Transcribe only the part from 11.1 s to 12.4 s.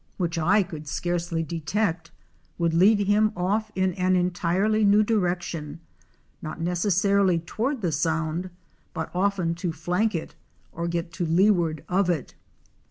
to leeward of it.